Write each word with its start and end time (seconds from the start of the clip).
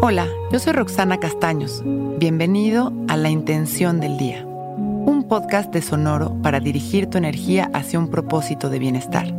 Hola, 0.00 0.26
yo 0.50 0.58
soy 0.58 0.72
Roxana 0.72 1.18
Castaños. 1.18 1.82
Bienvenido 2.18 2.92
a 3.08 3.16
La 3.16 3.28
Intención 3.28 4.00
del 4.00 4.16
Día, 4.16 4.44
un 4.46 5.26
podcast 5.28 5.70
de 5.70 5.82
Sonoro 5.82 6.34
para 6.42 6.60
dirigir 6.60 7.08
tu 7.08 7.18
energía 7.18 7.70
hacia 7.74 7.98
un 7.98 8.08
propósito 8.08 8.70
de 8.70 8.78
bienestar. 8.78 9.32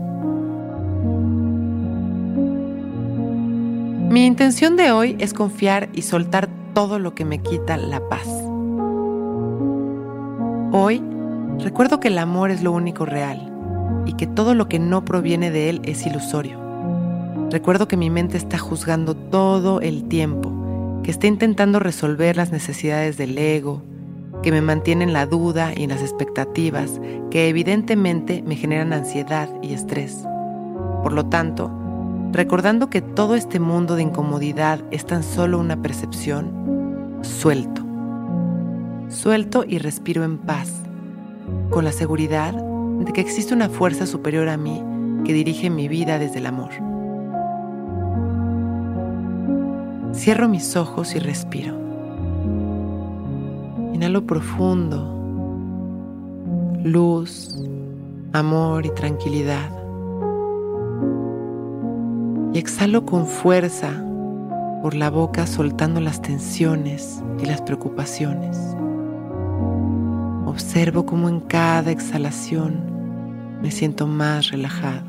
Mi 4.09 4.25
intención 4.27 4.75
de 4.75 4.91
hoy 4.91 5.15
es 5.19 5.33
confiar 5.33 5.89
y 5.93 6.03
soltar 6.03 6.49
todo 6.73 6.99
lo 6.99 7.15
que 7.15 7.25
me 7.25 7.39
quita 7.39 7.75
la 7.77 8.07
paz. 8.07 8.27
Hoy 10.71 11.03
recuerdo 11.59 11.99
que 11.99 12.09
el 12.09 12.19
amor 12.19 12.51
es 12.51 12.61
lo 12.61 12.71
único 12.71 13.05
real 13.05 13.51
y 14.05 14.13
que 14.13 14.27
todo 14.27 14.53
lo 14.53 14.69
que 14.69 14.77
no 14.77 15.03
proviene 15.03 15.49
de 15.49 15.69
él 15.69 15.81
es 15.83 16.05
ilusorio. 16.05 16.64
Recuerdo 17.51 17.87
que 17.87 17.95
mi 17.95 18.09
mente 18.09 18.37
está 18.37 18.57
juzgando 18.57 19.15
todo 19.15 19.79
el 19.79 20.07
tiempo, 20.07 20.51
que 21.03 21.11
está 21.11 21.27
intentando 21.27 21.79
resolver 21.79 22.35
las 22.35 22.51
necesidades 22.51 23.17
del 23.17 23.37
ego, 23.37 23.83
que 24.41 24.51
me 24.51 24.61
mantienen 24.61 25.13
la 25.13 25.27
duda 25.27 25.71
y 25.75 25.85
las 25.85 26.01
expectativas, 26.01 26.99
que 27.29 27.47
evidentemente 27.47 28.43
me 28.45 28.55
generan 28.55 28.93
ansiedad 28.93 29.47
y 29.61 29.73
estrés. 29.73 30.23
Por 31.03 31.13
lo 31.13 31.27
tanto, 31.27 31.71
recordando 32.31 32.89
que 32.89 33.01
todo 33.01 33.35
este 33.35 33.59
mundo 33.59 33.95
de 33.95 34.01
incomodidad 34.01 34.81
es 34.89 35.05
tan 35.05 35.21
solo 35.21 35.59
una 35.59 35.81
percepción, 35.81 37.19
suelto. 37.21 37.83
Suelto 39.09 39.63
y 39.67 39.77
respiro 39.77 40.23
en 40.23 40.39
paz, 40.39 40.73
con 41.69 41.85
la 41.85 41.91
seguridad 41.91 42.53
de 42.53 43.13
que 43.13 43.21
existe 43.21 43.53
una 43.53 43.69
fuerza 43.69 44.07
superior 44.07 44.49
a 44.49 44.57
mí 44.57 44.83
que 45.23 45.33
dirige 45.33 45.69
mi 45.69 45.87
vida 45.87 46.17
desde 46.17 46.39
el 46.39 46.47
amor. 46.47 46.94
Cierro 50.15 50.47
mis 50.47 50.77
ojos 50.77 51.13
y 51.13 51.19
respiro. 51.19 51.75
Inhalo 53.93 54.25
profundo, 54.25 55.13
luz, 56.83 57.61
amor 58.31 58.85
y 58.85 58.91
tranquilidad. 58.91 59.69
Y 62.53 62.57
exhalo 62.57 63.05
con 63.05 63.27
fuerza 63.27 63.91
por 64.81 64.95
la 64.95 65.09
boca 65.09 65.45
soltando 65.45 65.99
las 65.99 66.21
tensiones 66.21 67.21
y 67.43 67.45
las 67.45 67.61
preocupaciones. 67.61 68.57
Observo 70.45 71.05
cómo 71.05 71.27
en 71.27 71.41
cada 71.41 71.91
exhalación 71.91 72.79
me 73.61 73.69
siento 73.69 74.07
más 74.07 74.49
relajado. 74.49 75.03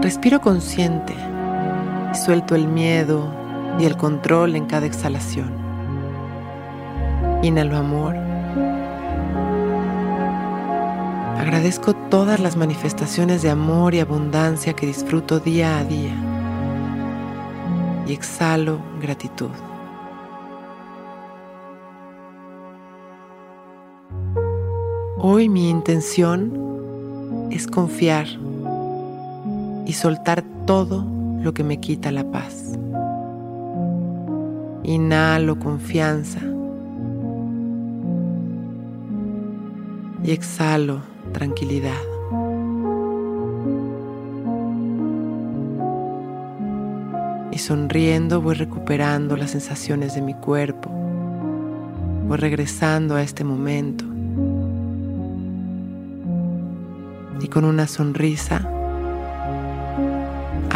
Respiro 0.00 0.40
consciente 0.40 1.14
Suelto 2.14 2.54
el 2.54 2.66
miedo 2.68 3.32
y 3.78 3.84
el 3.84 3.96
control 3.96 4.56
en 4.56 4.66
cada 4.66 4.86
exhalación. 4.86 5.52
Inhalo 7.42 7.76
amor. 7.76 8.16
Agradezco 11.38 11.94
todas 11.94 12.40
las 12.40 12.56
manifestaciones 12.56 13.42
de 13.42 13.50
amor 13.50 13.94
y 13.94 14.00
abundancia 14.00 14.72
que 14.72 14.86
disfruto 14.86 15.38
día 15.38 15.78
a 15.78 15.84
día. 15.84 16.14
Y 18.06 18.12
exhalo 18.12 18.80
gratitud. 19.00 19.50
Hoy 25.18 25.48
mi 25.48 25.68
intención 25.68 27.48
es 27.50 27.66
confiar 27.66 28.26
y 29.86 29.92
soltar 29.92 30.42
todo 30.66 31.17
lo 31.42 31.54
que 31.54 31.64
me 31.64 31.78
quita 31.78 32.10
la 32.10 32.30
paz. 32.30 32.78
Inhalo 34.82 35.58
confianza 35.58 36.40
y 40.24 40.30
exhalo 40.30 41.00
tranquilidad. 41.32 42.02
Y 47.52 47.58
sonriendo 47.58 48.40
voy 48.40 48.54
recuperando 48.54 49.36
las 49.36 49.50
sensaciones 49.50 50.14
de 50.14 50.22
mi 50.22 50.34
cuerpo. 50.34 50.90
Voy 52.28 52.36
regresando 52.36 53.14
a 53.14 53.22
este 53.22 53.44
momento. 53.44 54.04
Y 57.40 57.48
con 57.48 57.64
una 57.64 57.86
sonrisa 57.86 58.68